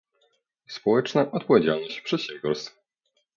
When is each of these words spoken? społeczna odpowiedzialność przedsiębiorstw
społeczna 0.67 1.31
odpowiedzialność 1.31 2.01
przedsiębiorstw 2.01 2.73